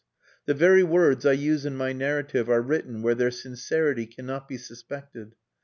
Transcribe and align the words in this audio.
The 0.47 0.55
very 0.55 0.81
words 0.81 1.27
I 1.27 1.33
use 1.33 1.63
in 1.63 1.75
my 1.75 1.93
narrative 1.93 2.49
are 2.49 2.63
written 2.63 3.03
where 3.03 3.13
their 3.13 3.29
sincerity 3.29 4.07
cannot 4.07 4.47
be 4.47 4.57
suspected. 4.57 5.35